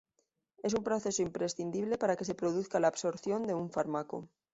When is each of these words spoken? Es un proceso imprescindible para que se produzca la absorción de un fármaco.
Es 0.63 0.73
un 0.73 0.83
proceso 0.83 1.21
imprescindible 1.21 1.95
para 1.99 2.15
que 2.15 2.25
se 2.25 2.33
produzca 2.33 2.79
la 2.79 2.87
absorción 2.87 3.45
de 3.45 3.53
un 3.53 3.69
fármaco. 3.69 4.27